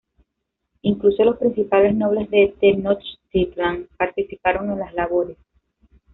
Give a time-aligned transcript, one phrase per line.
[0.81, 5.37] Incluso los principales nobles de Tenochtitlán participaron en las labores.